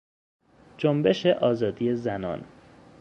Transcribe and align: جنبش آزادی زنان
جنبش 0.77 1.25
آزادی 1.25 1.95
زنان 1.95 2.45